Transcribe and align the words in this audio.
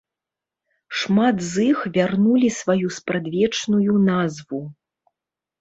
Шмат 1.01 1.43
з 1.51 1.67
іх 1.71 1.83
вярнулі 1.97 2.49
сваю 2.61 2.87
спрадвечную 2.97 3.93
назву. 4.11 4.65